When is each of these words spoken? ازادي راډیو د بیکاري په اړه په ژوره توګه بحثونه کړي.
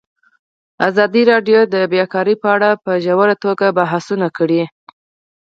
ازادي 0.87 1.21
راډیو 1.31 1.59
د 1.73 1.75
بیکاري 1.93 2.35
په 2.43 2.47
اړه 2.55 2.69
په 2.83 2.91
ژوره 3.03 3.35
توګه 3.43 3.65
بحثونه 3.77 4.27
کړي. 4.37 4.61